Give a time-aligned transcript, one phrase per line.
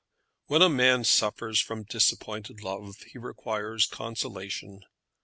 [0.47, 4.81] When a man suffers from disappointed love he requires consolation.